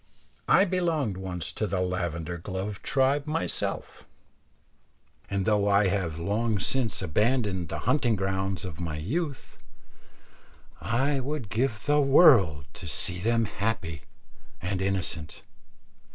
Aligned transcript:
I 0.47 0.65
belonged 0.65 1.15
once 1.15 1.51
to 1.51 1.67
the 1.67 1.79
lavender 1.79 2.39
gloved 2.39 2.81
tribe 2.81 3.27
myself, 3.27 4.07
and 5.29 5.45
though 5.45 5.67
I 5.67 5.89
have 5.89 6.17
long 6.17 6.57
since 6.57 7.03
abandoned 7.03 7.69
the 7.69 7.77
hunting 7.85 8.15
grounds 8.15 8.65
of 8.65 8.81
my 8.81 8.97
youth, 8.97 9.59
I 10.81 11.19
would 11.19 11.49
give 11.49 11.85
the 11.85 12.01
world 12.01 12.65
to 12.73 12.87
see 12.87 13.19
them 13.19 13.45
happy 13.45 14.01
and 14.59 14.81
innocent. 14.81 15.43